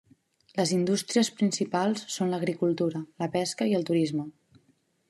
Les 0.59 0.71
indústries 0.77 1.29
principals 1.41 2.03
són 2.15 2.33
l'agricultura, 2.35 3.05
la 3.25 3.31
pesca 3.39 3.71
i 3.75 3.79
el 3.83 3.87
turisme. 3.93 4.29